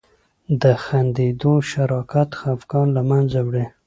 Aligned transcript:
د 0.61 0.63
خندیدو 0.83 1.53
شراکت 1.71 2.29
خفګان 2.39 2.87
له 2.97 3.01
منځه 3.09 3.39
وړي. 3.47 3.65